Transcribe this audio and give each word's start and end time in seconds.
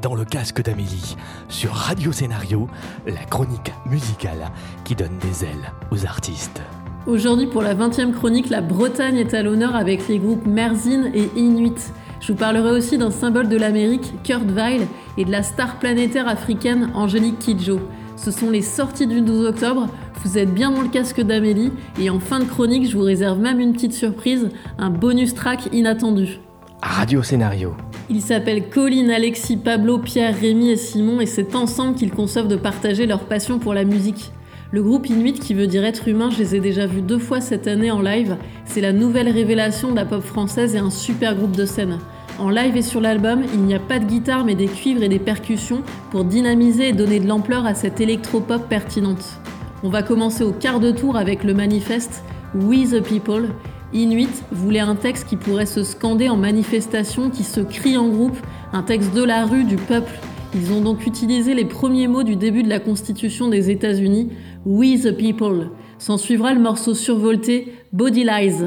dans 0.00 0.14
le 0.14 0.24
casque 0.24 0.62
d'Amélie 0.62 1.16
sur 1.48 1.72
Radio 1.72 2.12
Scénario, 2.12 2.68
la 3.06 3.24
chronique 3.24 3.72
musicale 3.86 4.50
qui 4.84 4.94
donne 4.94 5.16
des 5.18 5.44
ailes 5.44 5.72
aux 5.90 6.04
artistes. 6.06 6.60
Aujourd'hui, 7.06 7.46
pour 7.46 7.62
la 7.62 7.74
20e 7.74 8.12
chronique, 8.12 8.50
la 8.50 8.60
Bretagne 8.60 9.16
est 9.16 9.34
à 9.34 9.42
l'honneur 9.42 9.74
avec 9.74 10.08
les 10.08 10.18
groupes 10.18 10.46
Merzine 10.46 11.10
et 11.14 11.30
Inuit. 11.36 11.92
Je 12.20 12.32
vous 12.32 12.38
parlerai 12.38 12.70
aussi 12.70 12.98
d'un 12.98 13.10
symbole 13.10 13.48
de 13.48 13.56
l'Amérique, 13.56 14.12
Kurt 14.24 14.50
Weill, 14.50 14.86
et 15.16 15.24
de 15.24 15.30
la 15.30 15.42
star 15.42 15.78
planétaire 15.78 16.28
africaine 16.28 16.90
Angélique 16.94 17.38
Kidjo. 17.38 17.80
Ce 18.16 18.30
sont 18.30 18.50
les 18.50 18.62
sorties 18.62 19.06
du 19.06 19.20
12 19.20 19.46
octobre. 19.46 19.86
Vous 20.24 20.36
êtes 20.36 20.52
bien 20.52 20.70
dans 20.70 20.82
le 20.82 20.88
casque 20.88 21.20
d'Amélie. 21.20 21.72
Et 22.00 22.10
en 22.10 22.18
fin 22.18 22.40
de 22.40 22.44
chronique, 22.44 22.90
je 22.90 22.96
vous 22.96 23.04
réserve 23.04 23.38
même 23.38 23.60
une 23.60 23.72
petite 23.72 23.94
surprise, 23.94 24.48
un 24.78 24.90
bonus 24.90 25.34
track 25.34 25.68
inattendu. 25.72 26.40
Radio 26.82 27.22
Scénario. 27.22 27.74
Ils 28.10 28.22
s'appellent 28.22 28.70
Colin, 28.70 29.10
Alexis, 29.10 29.58
Pablo, 29.58 29.98
Pierre, 29.98 30.34
Rémi 30.34 30.70
et 30.70 30.76
Simon 30.76 31.20
et 31.20 31.26
c'est 31.26 31.54
ensemble 31.54 31.94
qu'ils 31.94 32.10
conçoivent 32.10 32.48
de 32.48 32.56
partager 32.56 33.06
leur 33.06 33.20
passion 33.20 33.58
pour 33.58 33.74
la 33.74 33.84
musique. 33.84 34.32
Le 34.70 34.82
groupe 34.82 35.10
Inuit, 35.10 35.38
qui 35.38 35.52
veut 35.52 35.66
dire 35.66 35.84
être 35.84 36.08
humain, 36.08 36.30
je 36.30 36.38
les 36.38 36.56
ai 36.56 36.60
déjà 36.60 36.86
vus 36.86 37.02
deux 37.02 37.18
fois 37.18 37.42
cette 37.42 37.66
année 37.66 37.90
en 37.90 38.00
live. 38.00 38.36
C'est 38.64 38.80
la 38.80 38.94
nouvelle 38.94 39.28
révélation 39.28 39.90
de 39.90 39.96
la 39.96 40.06
pop 40.06 40.22
française 40.22 40.74
et 40.74 40.78
un 40.78 40.90
super 40.90 41.34
groupe 41.34 41.56
de 41.56 41.66
scène. 41.66 41.98
En 42.38 42.48
live 42.48 42.76
et 42.78 42.82
sur 42.82 43.02
l'album, 43.02 43.42
il 43.52 43.60
n'y 43.60 43.74
a 43.74 43.78
pas 43.78 43.98
de 43.98 44.06
guitare 44.06 44.44
mais 44.44 44.54
des 44.54 44.68
cuivres 44.68 45.02
et 45.02 45.08
des 45.08 45.18
percussions 45.18 45.82
pour 46.10 46.24
dynamiser 46.24 46.88
et 46.88 46.92
donner 46.92 47.20
de 47.20 47.26
l'ampleur 47.26 47.66
à 47.66 47.74
cette 47.74 48.00
électropop 48.00 48.68
pertinente. 48.68 49.40
On 49.82 49.90
va 49.90 50.02
commencer 50.02 50.44
au 50.44 50.52
quart 50.52 50.80
de 50.80 50.92
tour 50.92 51.16
avec 51.16 51.44
le 51.44 51.52
manifeste 51.52 52.22
We 52.54 52.90
the 52.90 53.02
People. 53.02 53.48
Inuit 53.92 54.28
voulait 54.52 54.80
un 54.80 54.94
texte 54.94 55.26
qui 55.28 55.36
pourrait 55.36 55.66
se 55.66 55.82
scander 55.82 56.28
en 56.28 56.36
manifestation, 56.36 57.30
qui 57.30 57.42
se 57.42 57.60
crie 57.60 57.96
en 57.96 58.08
groupe, 58.08 58.36
un 58.72 58.82
texte 58.82 59.14
de 59.14 59.22
la 59.22 59.46
rue, 59.46 59.64
du 59.64 59.76
peuple. 59.76 60.12
Ils 60.54 60.72
ont 60.72 60.80
donc 60.80 61.06
utilisé 61.06 61.54
les 61.54 61.64
premiers 61.64 62.08
mots 62.08 62.22
du 62.22 62.36
début 62.36 62.62
de 62.62 62.68
la 62.68 62.80
Constitution 62.80 63.48
des 63.48 63.70
États-Unis, 63.70 64.30
We 64.66 65.02
the 65.02 65.16
People. 65.16 65.70
S'en 65.98 66.16
suivra 66.16 66.52
le 66.52 66.60
morceau 66.60 66.94
survolté 66.94 67.72
Body 67.92 68.24
Lies. 68.24 68.62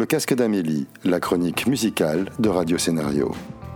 Casque 0.00 0.34
d'Amélie, 0.34 0.86
la 1.04 1.20
chronique 1.20 1.66
musicale 1.66 2.30
de 2.38 2.48
Radio 2.48 2.78
Scénario. 2.78 3.32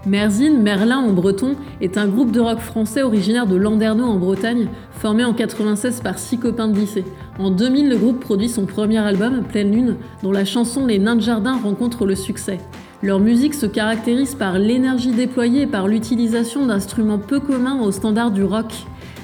Merzin, 0.06 0.58
Merlin 0.58 0.98
en 0.98 1.12
breton, 1.12 1.56
est 1.80 1.98
un 1.98 2.06
groupe 2.06 2.32
de 2.32 2.40
rock 2.40 2.60
français 2.60 3.02
originaire 3.02 3.46
de 3.46 3.56
Landerneau 3.56 4.04
en 4.04 4.16
Bretagne, 4.16 4.68
formé 4.92 5.24
en 5.24 5.34
96 5.34 6.00
par 6.00 6.18
six 6.18 6.38
copains 6.38 6.68
de 6.68 6.78
lycée. 6.78 7.04
En 7.38 7.50
2000, 7.50 7.88
le 7.88 7.96
groupe 7.96 8.20
produit 8.20 8.48
son 8.48 8.66
premier 8.66 8.98
album, 8.98 9.44
Pleine 9.44 9.72
Lune, 9.72 9.96
dont 10.22 10.32
la 10.32 10.44
chanson 10.44 10.86
Les 10.86 10.98
Nains 10.98 11.16
de 11.16 11.20
Jardin 11.20 11.58
rencontre 11.62 12.06
le 12.06 12.14
succès. 12.14 12.58
Leur 13.02 13.20
musique 13.20 13.54
se 13.54 13.66
caractérise 13.66 14.34
par 14.34 14.58
l'énergie 14.58 15.12
déployée 15.12 15.62
et 15.62 15.66
par 15.66 15.86
l'utilisation 15.86 16.66
d'instruments 16.66 17.18
peu 17.18 17.40
communs 17.40 17.80
aux 17.80 17.92
standards 17.92 18.30
du 18.30 18.42
rock. 18.42 18.72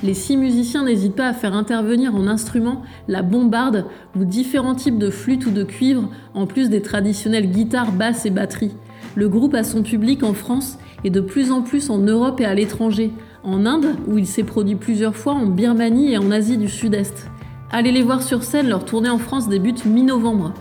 Les 0.02 0.14
six 0.14 0.36
musiciens 0.36 0.84
n'hésitent 0.84 1.14
pas 1.14 1.28
à 1.28 1.32
faire 1.32 1.54
intervenir 1.54 2.16
en 2.16 2.26
instrument 2.26 2.82
la 3.06 3.22
bombarde 3.22 3.86
ou 4.18 4.24
différents 4.24 4.74
types 4.74 4.98
de 4.98 5.10
flûtes 5.10 5.46
ou 5.46 5.50
de 5.50 5.62
cuivre, 5.62 6.08
en 6.34 6.46
plus 6.46 6.70
des 6.70 6.82
traditionnelles 6.82 7.50
guitares, 7.50 7.92
basses 7.92 8.26
et 8.26 8.30
batteries. 8.30 8.74
Le 9.14 9.28
groupe 9.28 9.54
a 9.54 9.62
son 9.62 9.82
public 9.82 10.24
en 10.24 10.32
France 10.32 10.76
et 11.04 11.10
de 11.10 11.20
plus 11.20 11.52
en 11.52 11.62
plus 11.62 11.88
en 11.88 11.98
Europe 11.98 12.40
et 12.40 12.44
à 12.44 12.54
l'étranger, 12.54 13.12
en 13.44 13.64
Inde, 13.64 13.94
où 14.08 14.18
il 14.18 14.26
s'est 14.26 14.42
produit 14.42 14.74
plusieurs 14.74 15.14
fois, 15.14 15.34
en 15.34 15.46
Birmanie 15.46 16.12
et 16.12 16.18
en 16.18 16.32
Asie 16.32 16.58
du 16.58 16.68
Sud-Est. 16.68 17.28
Allez 17.70 17.92
les 17.92 18.02
voir 18.02 18.22
sur 18.22 18.42
scène, 18.42 18.68
leur 18.68 18.84
tournée 18.84 19.10
en 19.10 19.18
France 19.18 19.48
débute 19.48 19.84
mi-novembre. 19.84 20.52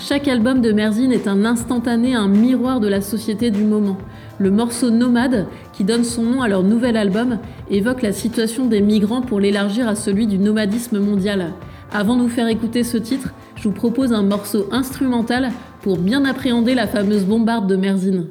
Chaque 0.00 0.28
album 0.28 0.60
de 0.60 0.70
Merzine 0.70 1.12
est 1.12 1.26
un 1.26 1.44
instantané, 1.44 2.14
un 2.14 2.28
miroir 2.28 2.78
de 2.78 2.86
la 2.86 3.00
société 3.00 3.50
du 3.50 3.64
moment. 3.64 3.98
Le 4.38 4.50
morceau 4.50 4.90
Nomade, 4.90 5.46
qui 5.72 5.82
donne 5.82 6.04
son 6.04 6.22
nom 6.22 6.40
à 6.40 6.48
leur 6.48 6.62
nouvel 6.62 6.96
album, 6.96 7.38
évoque 7.68 8.02
la 8.02 8.12
situation 8.12 8.66
des 8.66 8.80
migrants 8.80 9.22
pour 9.22 9.40
l'élargir 9.40 9.88
à 9.88 9.96
celui 9.96 10.28
du 10.28 10.38
nomadisme 10.38 11.00
mondial. 11.00 11.52
Avant 11.92 12.16
de 12.16 12.22
vous 12.22 12.28
faire 12.28 12.46
écouter 12.46 12.84
ce 12.84 12.96
titre, 12.96 13.34
je 13.56 13.64
vous 13.64 13.74
propose 13.74 14.12
un 14.12 14.22
morceau 14.22 14.68
instrumental 14.70 15.50
pour 15.82 15.98
bien 15.98 16.24
appréhender 16.24 16.76
la 16.76 16.86
fameuse 16.86 17.24
bombarde 17.24 17.68
de 17.68 17.74
Merzine. 17.74 18.26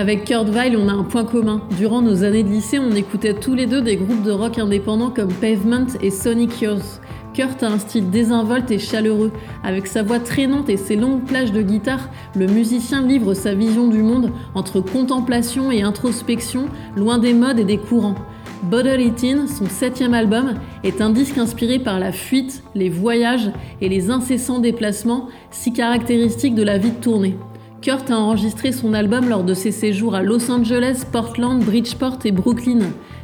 Avec 0.00 0.24
Kurt 0.24 0.48
Weill, 0.48 0.78
on 0.78 0.88
a 0.88 0.94
un 0.94 1.02
point 1.02 1.26
commun. 1.26 1.60
Durant 1.76 2.00
nos 2.00 2.24
années 2.24 2.42
de 2.42 2.48
lycée, 2.48 2.78
on 2.78 2.90
écoutait 2.92 3.34
tous 3.34 3.54
les 3.54 3.66
deux 3.66 3.82
des 3.82 3.96
groupes 3.96 4.22
de 4.22 4.30
rock 4.30 4.58
indépendants 4.58 5.10
comme 5.10 5.30
Pavement 5.30 5.88
et 6.00 6.10
Sonic 6.10 6.62
Youth. 6.62 7.02
Kurt 7.34 7.62
a 7.62 7.68
un 7.68 7.78
style 7.78 8.08
désinvolte 8.08 8.70
et 8.70 8.78
chaleureux. 8.78 9.30
Avec 9.62 9.86
sa 9.86 10.02
voix 10.02 10.18
traînante 10.18 10.70
et 10.70 10.78
ses 10.78 10.96
longues 10.96 11.26
plages 11.26 11.52
de 11.52 11.60
guitare, 11.60 12.08
le 12.34 12.46
musicien 12.46 13.06
livre 13.06 13.34
sa 13.34 13.52
vision 13.52 13.88
du 13.88 14.02
monde 14.02 14.32
entre 14.54 14.80
contemplation 14.80 15.70
et 15.70 15.82
introspection, 15.82 16.68
loin 16.96 17.18
des 17.18 17.34
modes 17.34 17.58
et 17.58 17.64
des 17.64 17.76
courants. 17.76 18.16
Bottle 18.62 19.02
It 19.02 19.18
son 19.48 19.66
septième 19.66 20.14
album, 20.14 20.54
est 20.82 21.02
un 21.02 21.10
disque 21.10 21.36
inspiré 21.36 21.78
par 21.78 21.98
la 21.98 22.12
fuite, 22.12 22.62
les 22.74 22.88
voyages 22.88 23.50
et 23.82 23.90
les 23.90 24.10
incessants 24.10 24.60
déplacements 24.60 25.28
si 25.50 25.74
caractéristiques 25.74 26.54
de 26.54 26.62
la 26.62 26.78
vie 26.78 26.92
de 26.92 27.02
tournée. 27.02 27.36
Kurt 27.82 28.10
a 28.10 28.18
enregistré 28.18 28.72
son 28.72 28.92
album 28.92 29.30
lors 29.30 29.42
de 29.42 29.54
ses 29.54 29.72
séjours 29.72 30.14
à 30.14 30.22
Los 30.22 30.50
Angeles, 30.50 31.04
Portland, 31.10 31.64
Bridgeport 31.64 32.18
et 32.26 32.30
Brooklyn. 32.30 32.80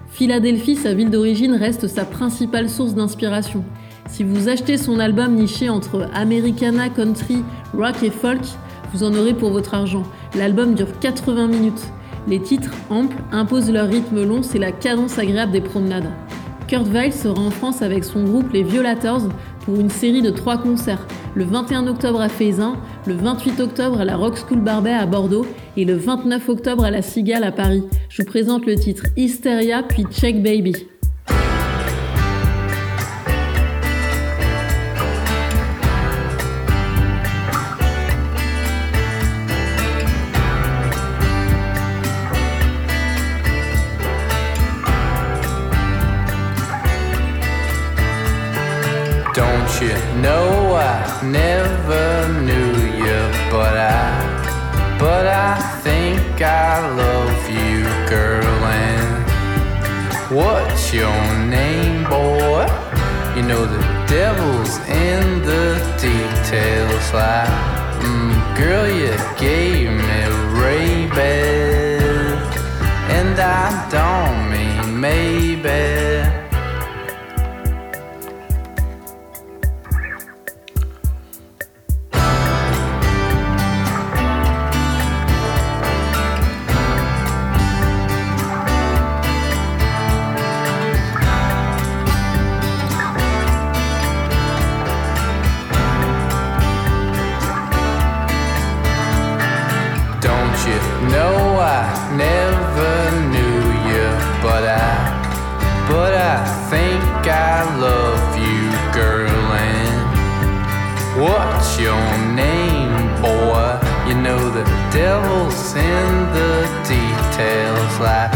Philadelphie, 0.09 0.77
sa 0.77 0.95
ville 0.95 1.11
d'origine, 1.11 1.53
reste 1.53 1.89
sa 1.89 2.07
principale 2.07 2.71
source 2.71 2.95
d'inspiration. 2.95 3.65
Si 4.09 4.25
vous 4.25 4.49
achetez 4.49 4.79
son 4.79 4.99
album 4.99 5.35
niché 5.35 5.69
entre 5.69 6.09
Americana, 6.15 6.89
Country, 6.89 7.45
Rock 7.75 8.03
et 8.03 8.09
Folk, 8.09 8.41
vous 8.95 9.03
en 9.03 9.13
aurez 9.13 9.35
pour 9.35 9.51
votre 9.51 9.75
argent. 9.75 10.05
L'album 10.35 10.75
dure 10.75 10.99
80 11.01 11.49
minutes. 11.49 11.87
Les 12.27 12.41
titres 12.41 12.73
amples 12.89 13.17
imposent 13.33 13.71
leur 13.71 13.89
rythme 13.89 14.25
long, 14.25 14.43
c'est 14.43 14.59
la 14.59 14.73
cadence 14.73 15.19
agréable 15.19 15.53
des 15.53 15.61
promenades. 15.61 16.11
Kurt 16.67 16.89
Weill 16.89 17.13
sera 17.13 17.41
en 17.41 17.51
France 17.51 17.83
avec 17.83 18.05
son 18.05 18.25
groupe 18.25 18.51
Les 18.55 18.63
Violators 18.63 19.29
pour 19.67 19.79
une 19.79 19.91
série 19.91 20.23
de 20.23 20.31
trois 20.31 20.57
concerts, 20.57 21.07
le 21.37 21.45
21 21.45 21.87
octobre 21.87 22.21
à 22.21 22.31
Faisin, 22.31 22.77
le 23.07 23.15
28 23.15 23.61
octobre 23.61 24.01
à 24.01 24.05
la 24.05 24.17
Rock 24.17 24.39
School 24.39 24.61
Barbet 24.61 24.93
à 24.93 25.05
Bordeaux 25.05 25.47
et 25.77 25.85
le 25.85 25.95
29 25.95 26.49
octobre 26.49 26.85
à 26.85 26.91
la 26.91 27.03
Cigale 27.03 27.45
à 27.45 27.53
Paris. 27.53 27.85
Je 28.09 28.23
vous 28.23 28.29
présente 28.29 28.65
le 28.65 28.75
titre 28.75 29.05
Hysteria 29.17 29.83
puis 29.83 30.05
Check 30.11 30.43
Baby. 30.43 30.73
Your 60.97 61.39
name, 61.51 62.05
boy? 62.05 62.65
You 63.37 63.43
know 63.43 63.67
the 63.67 63.83
devil's 64.09 64.79
in 64.89 65.43
the 65.43 65.77
details. 66.01 67.13
Like, 67.13 67.56
never 102.17 102.95
knew 103.29 103.61
you, 103.91 104.09
but 104.41 104.65
I, 104.65 105.87
but 105.89 106.15
I 106.15 106.45
think 106.71 107.03
I 107.29 107.63
love 107.79 108.25
you, 108.41 108.65
girl. 108.97 109.45
And 109.69 109.99
what's 111.21 111.79
your 111.79 112.07
name, 112.35 112.97
boy? 113.21 113.77
You 114.09 114.15
know 114.23 114.43
the 114.51 114.65
devil's 114.93 115.75
in 115.75 116.11
the 116.37 116.55
details. 116.89 117.95
Like, 118.01 118.33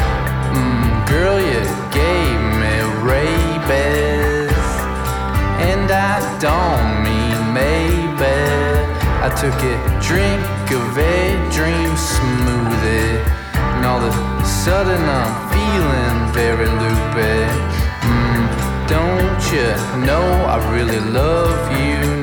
mm, 0.53 1.09
girl, 1.09 1.41
you 1.41 1.65
gave 1.95 2.41
me 2.61 2.75
rabies, 3.01 4.67
and 5.69 5.91
I 5.91 6.21
don't 6.39 7.03
mean 7.07 7.39
maybe. 7.55 8.01
I 9.23 9.29
took 9.37 9.59
a 9.63 9.77
drink 10.01 10.60
of 10.73 10.99
a 10.99 11.33
dream 11.51 11.93
smoothie, 11.97 13.25
and 13.55 13.85
all 13.85 14.01
of 14.01 14.15
a 14.15 14.45
sudden 14.45 15.03
I'm 15.03 15.35
feeling 15.51 16.19
very 16.33 16.69
loopy. 16.83 17.39
Mm, 18.07 18.43
don't 18.89 19.43
you 19.53 19.71
know 20.07 20.27
I 20.55 20.57
really 20.73 21.01
love 21.01 21.61
you 21.73 22.20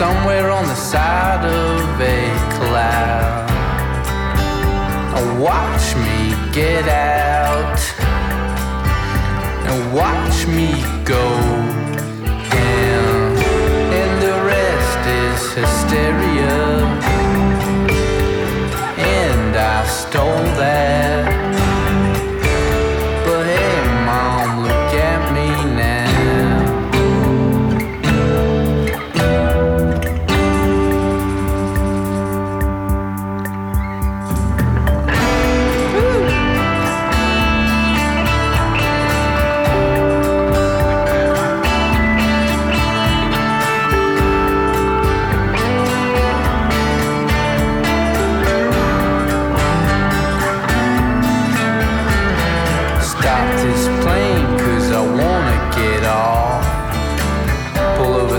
somewhere 0.00 0.50
on 0.50 0.66
the 0.66 0.74
side 0.74 1.44
of 1.44 2.00
a 2.00 2.20
cloud. 2.56 3.50
And 5.14 5.38
watch 5.38 5.94
me 5.94 6.34
get 6.54 6.88
out. 6.88 7.78
And 9.68 9.92
watch 9.92 10.46
me 10.46 10.68
go. 11.04 11.59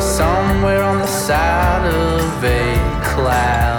Somewhere 0.02 0.82
on 0.82 1.00
the 1.00 1.08
side 1.08 1.86
of 1.86 2.44
a 2.44 2.74
cloud 3.04 3.71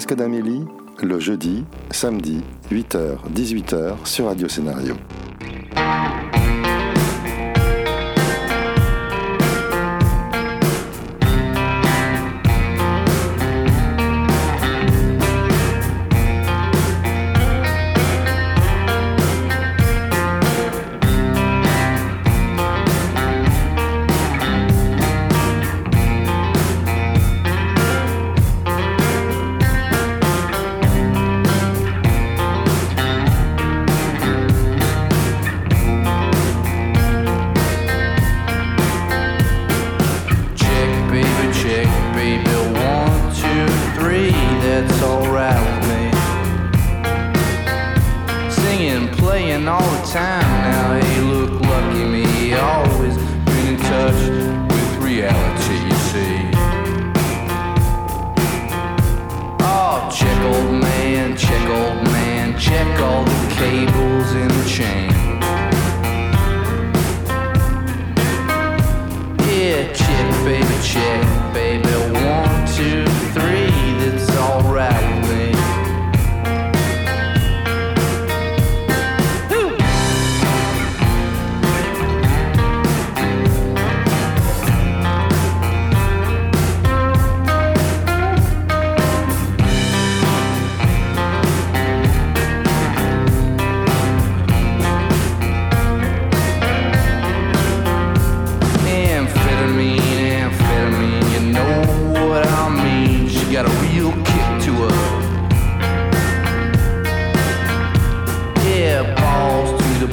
casque 0.00 0.14
d'Amélie, 0.14 0.64
le 1.02 1.20
jeudi, 1.20 1.62
samedi, 1.90 2.40
8h, 2.72 3.18
18h 3.34 4.06
sur 4.06 4.28
Radio 4.28 4.48
Scénario. 4.48 4.96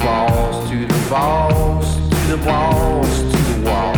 walls, 0.05 0.69
to 0.69 0.85
the 0.85 1.09
walls, 1.11 1.95
to 2.09 2.35
the 2.35 2.37
walls, 2.45 3.21
to 3.31 3.37
the 3.37 3.69
walls. 3.69 3.96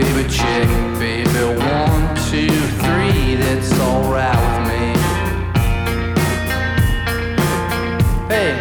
baby 0.00 0.28
chick, 0.28 0.68
baby 1.00 1.28
one, 1.58 2.14
two, 2.30 2.46
three, 2.82 3.34
that's 3.34 3.72
alright 3.80 4.36
with 4.44 4.68
me. 4.70 4.84
Hey, 8.28 8.52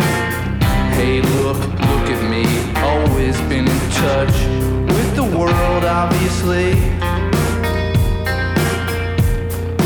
hey, 0.98 1.22
look, 1.22 1.60
look 1.60 2.08
at 2.16 2.24
me. 2.32 2.46
Always 2.82 3.40
been 3.42 3.68
in 3.68 3.90
touch 3.92 4.36
with 4.92 5.16
the 5.16 5.26
world, 5.38 5.84
obviously. 5.84 6.72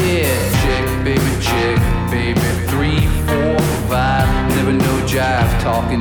Yeah, 0.08 0.38
chick, 0.62 0.86
baby 1.04 1.34
chick, 1.42 1.80
baby 2.10 2.48
three, 2.72 3.02
four, 3.28 3.60
five. 3.90 4.28
Never 4.56 4.72
no 4.72 4.94
jive 5.06 5.62
talking 5.62 6.01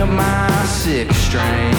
of 0.00 0.08
my 0.08 0.64
six 0.64 1.14
string. 1.16 1.74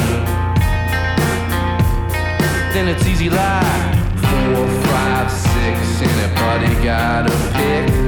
Then 2.74 2.88
it's 2.88 3.06
easy 3.08 3.30
like 3.30 3.96
four, 4.18 4.68
five, 4.86 5.32
six. 5.32 6.02
Anybody 6.02 6.84
got 6.84 7.28
a 7.28 7.52
pick? 7.54 8.01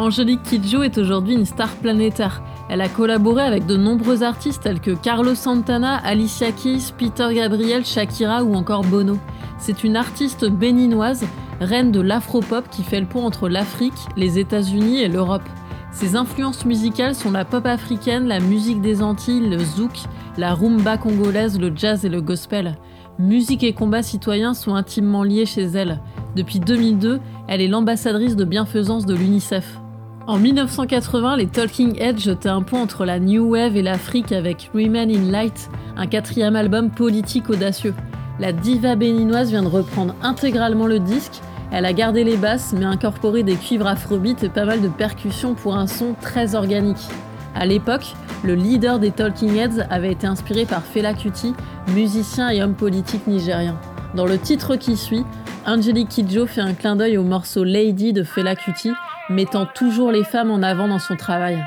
Angélique 0.00 0.42
Kidjo 0.44 0.82
est 0.82 0.96
aujourd'hui 0.96 1.34
une 1.34 1.44
star 1.44 1.68
planétaire. 1.76 2.42
Elle 2.70 2.80
a 2.80 2.88
collaboré 2.88 3.42
avec 3.42 3.66
de 3.66 3.76
nombreux 3.76 4.22
artistes 4.22 4.62
tels 4.62 4.80
que 4.80 4.92
Carlos 4.92 5.34
Santana, 5.34 5.96
Alicia 5.96 6.52
Keys, 6.52 6.94
Peter 6.96 7.28
Gabriel, 7.34 7.84
Shakira 7.84 8.42
ou 8.42 8.54
encore 8.54 8.82
Bono. 8.82 9.18
C'est 9.58 9.84
une 9.84 9.96
artiste 9.96 10.48
béninoise, 10.48 11.26
reine 11.60 11.92
de 11.92 12.00
l'afropop 12.00 12.70
qui 12.70 12.82
fait 12.82 13.00
le 13.00 13.06
pont 13.06 13.26
entre 13.26 13.50
l'Afrique, 13.50 13.92
les 14.16 14.38
États-Unis 14.38 15.02
et 15.02 15.08
l'Europe. 15.08 15.46
Ses 15.92 16.16
influences 16.16 16.64
musicales 16.64 17.14
sont 17.14 17.30
la 17.30 17.44
pop 17.44 17.66
africaine, 17.66 18.26
la 18.26 18.40
musique 18.40 18.80
des 18.80 19.02
Antilles, 19.02 19.50
le 19.50 19.58
zouk, 19.58 19.92
la 20.38 20.54
rumba 20.54 20.96
congolaise, 20.96 21.60
le 21.60 21.72
jazz 21.76 22.06
et 22.06 22.08
le 22.08 22.22
gospel. 22.22 22.78
Musique 23.18 23.64
et 23.64 23.74
combat 23.74 24.02
citoyen 24.02 24.54
sont 24.54 24.74
intimement 24.74 25.24
liés 25.24 25.44
chez 25.44 25.64
elle. 25.64 26.00
Depuis 26.36 26.58
2002, 26.58 27.20
elle 27.48 27.60
est 27.60 27.68
l'ambassadrice 27.68 28.34
de 28.34 28.44
bienfaisance 28.44 29.04
de 29.04 29.14
l'UNICEF. 29.14 29.79
En 30.30 30.38
1980, 30.38 31.38
les 31.38 31.48
Talking 31.48 32.00
Heads 32.00 32.20
jetaient 32.20 32.50
un 32.50 32.62
pont 32.62 32.80
entre 32.80 33.04
la 33.04 33.18
New 33.18 33.50
Wave 33.50 33.76
et 33.76 33.82
l'Afrique 33.82 34.30
avec 34.30 34.70
Women 34.74 35.10
in 35.10 35.28
Light, 35.28 35.68
un 35.96 36.06
quatrième 36.06 36.54
album 36.54 36.88
politique 36.88 37.50
audacieux. 37.50 37.94
La 38.38 38.52
diva 38.52 38.94
béninoise 38.94 39.50
vient 39.50 39.64
de 39.64 39.66
reprendre 39.66 40.14
intégralement 40.22 40.86
le 40.86 41.00
disque. 41.00 41.40
Elle 41.72 41.84
a 41.84 41.92
gardé 41.92 42.22
les 42.22 42.36
basses, 42.36 42.72
mais 42.78 42.84
incorporé 42.84 43.42
des 43.42 43.56
cuivres 43.56 43.88
afrobeat 43.88 44.44
et 44.44 44.48
pas 44.48 44.64
mal 44.64 44.80
de 44.80 44.86
percussions 44.86 45.54
pour 45.54 45.74
un 45.74 45.88
son 45.88 46.14
très 46.20 46.54
organique. 46.54 47.08
À 47.56 47.66
l'époque, 47.66 48.14
le 48.44 48.54
leader 48.54 49.00
des 49.00 49.10
Talking 49.10 49.56
Heads 49.56 49.84
avait 49.90 50.12
été 50.12 50.28
inspiré 50.28 50.64
par 50.64 50.84
Fela 50.84 51.12
Kuti, 51.12 51.54
musicien 51.88 52.50
et 52.50 52.62
homme 52.62 52.74
politique 52.74 53.26
nigérien. 53.26 53.80
Dans 54.14 54.26
le 54.26 54.38
titre 54.38 54.76
qui 54.76 54.96
suit, 54.96 55.24
Angelique 55.66 56.08
Kidjo 56.08 56.46
fait 56.46 56.60
un 56.60 56.74
clin 56.74 56.94
d'œil 56.94 57.18
au 57.18 57.24
morceau 57.24 57.64
Lady 57.64 58.12
de 58.12 58.22
Fela 58.22 58.54
Kuti, 58.54 58.92
mettant 59.30 59.64
toujours 59.64 60.10
les 60.10 60.24
femmes 60.24 60.50
en 60.50 60.62
avant 60.62 60.88
dans 60.88 60.98
son 60.98 61.16
travail. 61.16 61.64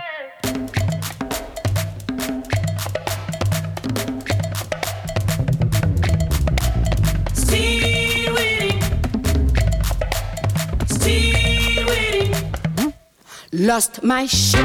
Lost 13.56 14.04
my 14.04 14.28
ship. 14.28 14.60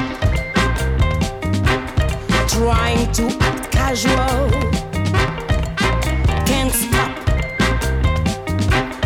Trying 2.49 3.13
to 3.13 3.27
act 3.41 3.71
casual. 3.71 4.51
Can't 6.47 6.73
stop. 6.73 7.13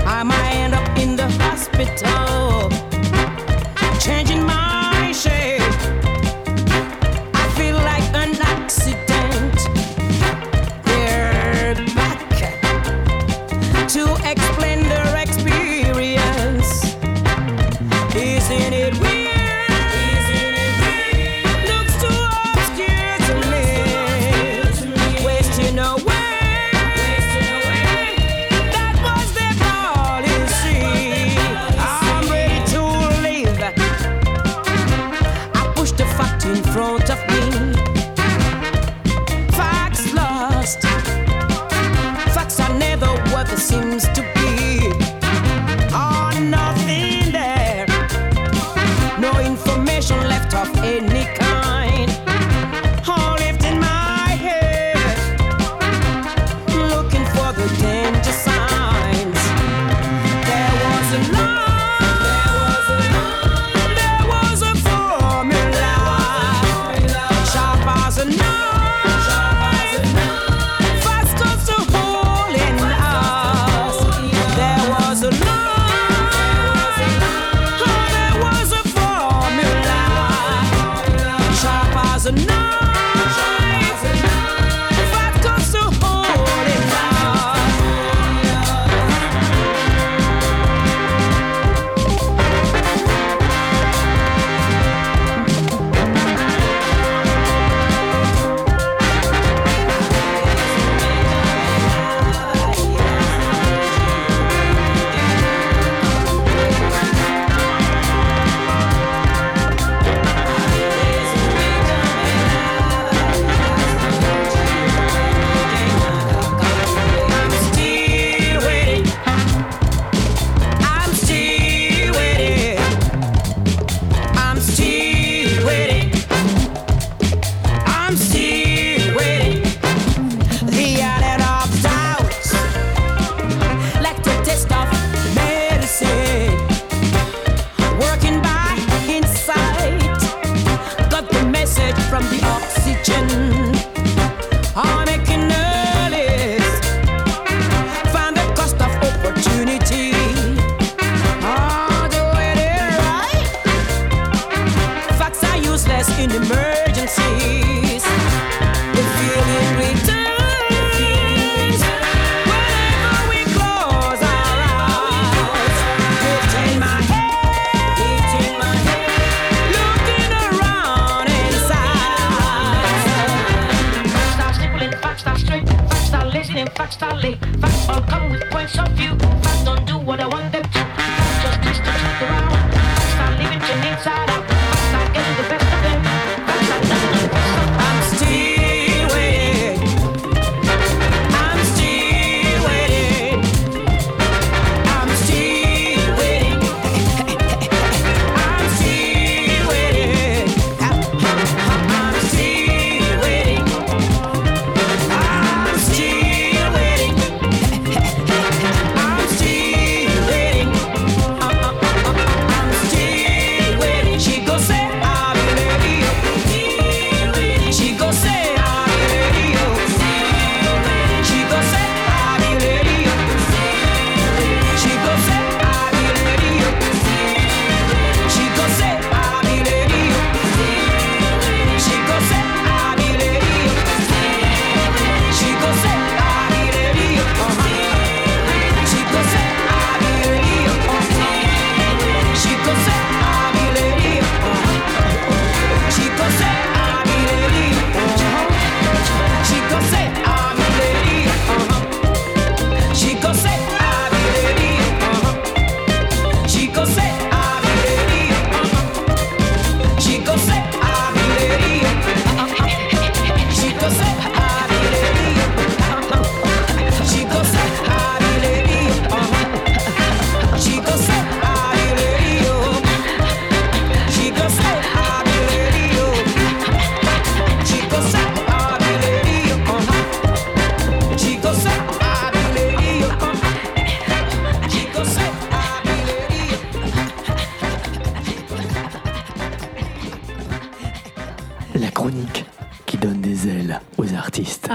I 0.07 0.23
might 0.25 0.55
end 0.55 0.75
up 0.75 0.99
in 0.99 1.17
the 1.17 1.29
hospital. 1.43 2.82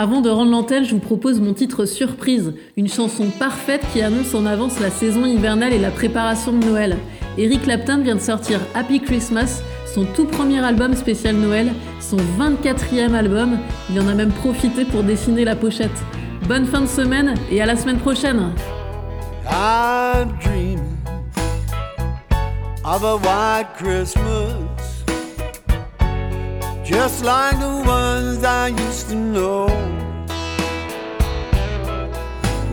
Avant 0.08 0.22
de 0.22 0.30
rendre 0.30 0.52
l'antenne, 0.52 0.86
je 0.86 0.92
vous 0.92 1.02
propose 1.02 1.42
mon 1.42 1.54
titre 1.54 1.84
surprise, 1.84 2.54
une 2.78 2.88
chanson 2.88 3.26
parfaite 3.26 3.82
qui 3.92 4.02
annonce 4.02 4.34
en 4.34 4.46
avance 4.46 4.80
la 4.80 4.90
saison 4.90 5.26
hivernale 5.26 5.74
et 5.74 5.80
la 5.80 5.92
préparation 5.92 6.54
de 6.54 6.66
Noël. 6.66 6.96
Eric 7.38 7.64
Clapton 7.64 7.98
vient 8.02 8.16
de 8.16 8.22
sortir 8.22 8.62
Happy 8.74 9.02
Christmas, 9.02 9.62
son 9.94 10.06
tout 10.06 10.24
premier 10.24 10.64
album 10.64 10.94
spécial 10.94 11.36
Noël, 11.36 11.74
son 12.00 12.16
24e 12.40 13.16
album. 13.16 13.58
Il 13.92 14.00
en 14.00 14.08
a 14.08 14.14
même 14.14 14.32
profité 14.32 14.86
pour 14.86 15.04
dessiner 15.04 15.44
la 15.44 15.58
pochette. 15.58 15.92
Bonne 16.48 16.68
fin 16.68 16.80
de 16.80 16.88
semaine 16.88 17.34
et 17.52 17.62
à 17.62 17.66
la 17.66 17.76
semaine 17.76 18.00
prochaine. 18.00 18.54
Just 26.88 27.26
like 27.26 27.60
the 27.60 27.84
ones 27.86 28.46
I 28.46 28.70
used 28.70 29.10
to 29.10 29.16
know, 29.16 29.68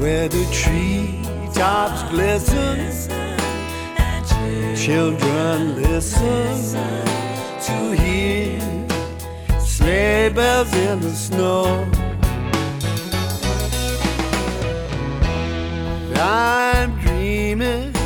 where 0.04 0.28
the 0.28 0.44
treetops 0.52 2.02
glisten, 2.10 2.76
children 4.76 5.76
listen 5.80 6.76
to 7.62 7.96
hear 8.02 8.60
sleigh 9.58 10.28
bells 10.28 10.74
in 10.74 11.00
the 11.00 11.10
snow. 11.10 11.88
I'm 16.20 16.98
dreaming 17.00 17.96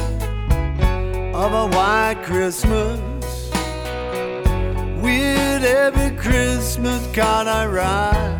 of 1.34 1.52
a 1.52 1.66
white 1.76 2.20
Christmas 2.22 3.00
with 5.02 5.64
every 5.64 6.16
Christmas 6.16 7.04
card 7.12 7.48
I 7.48 7.66
write. 7.66 8.37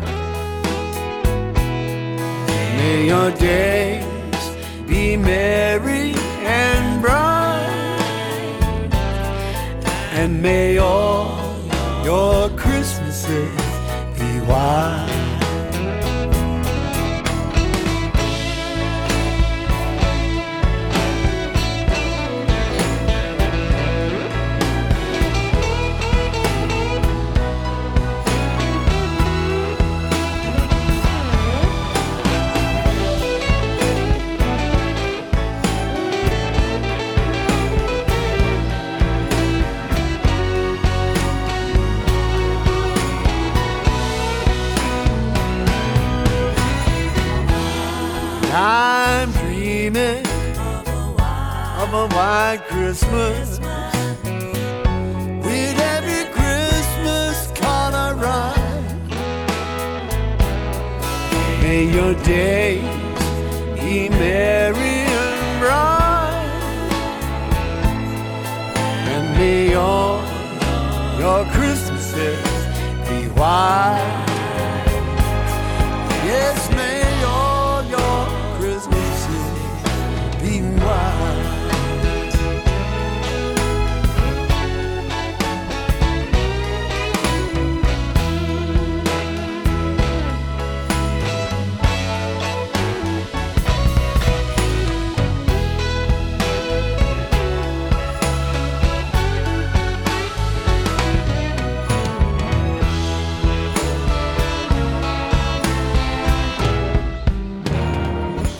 May 2.79 3.07
your 3.07 3.31
days 3.31 4.43
be 4.87 5.17
merry 5.17 6.13
and 6.45 7.01
bright, 7.01 8.89
and 10.13 10.41
may 10.41 10.77
all 10.77 11.59
your 12.05 12.49
Christmases 12.51 13.51
be 14.17 14.39
white. 14.47 15.18
I'm 48.51 49.31
dreaming 49.31 50.25
of 51.81 51.93
a 51.93 52.07
white 52.15 52.61
Christmas 52.67 53.59
with 55.45 55.79
every 55.79 56.25
Christmas 56.33 57.51
card 57.59 57.93
I 57.93 58.11
write. 58.13 59.01
May 61.61 61.83
your 61.93 62.15
days 62.23 62.81
be 63.79 64.09
merry 64.09 65.05
and 65.19 65.59
bright, 65.61 66.49
and 69.13 69.37
may 69.37 69.75
all 69.75 70.23
your 71.19 71.45
Christmases 71.53 72.41
be 73.07 73.27
white. 73.39 74.28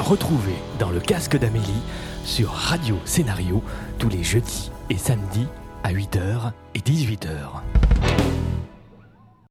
Retrouver 0.10 0.56
dans 0.80 0.90
le 0.90 1.00
casque 1.00 1.38
d'Amélie 1.38 1.84
sur 2.26 2.50
Radio 2.50 2.98
Scénario 3.06 3.62
tous 4.00 4.10
les 4.10 4.24
jeudis 4.24 4.72
et 4.90 4.98
samedis 4.98 5.46
à 5.84 5.94
8h 5.94 6.52
et 6.74 6.80
18h. 6.80 7.79